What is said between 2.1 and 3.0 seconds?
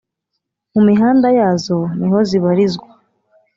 zibarizwa